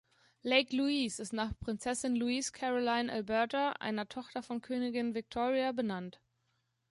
[0.43, 6.19] Lake Louise ist nach Prinzessin Louise Caroline Alberta, einer Tochter von Königin Victoria, benannt.